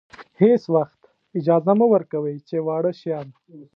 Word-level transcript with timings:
هېڅ 0.41 0.63
وخت 0.75 1.01
اجازه 1.37 1.73
مه 1.79 1.85
ورکوئ 1.93 2.35
چې 2.47 2.55
واړه 2.67 2.91
شیان. 2.99 3.27